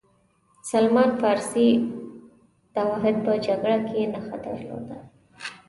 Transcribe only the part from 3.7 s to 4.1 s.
کې